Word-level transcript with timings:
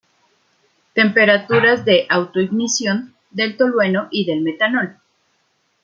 Temperaturas 0.95 1.85
de 1.85 2.07
autoignición 2.09 3.13
del 3.29 3.55
tolueno 3.55 4.07
y 4.09 4.25
del 4.25 4.41
metanol 4.41 4.97